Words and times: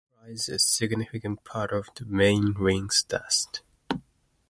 Metis 0.23 0.41
supplies 0.41 0.49
a 0.49 0.57
significant 0.57 1.43
part 1.43 1.71
of 1.71 1.89
the 1.95 2.05
main 2.05 2.53
ring's 2.53 3.03
dust. 3.03 3.61